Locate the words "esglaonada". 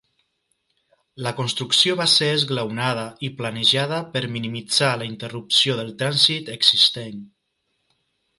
2.37-3.03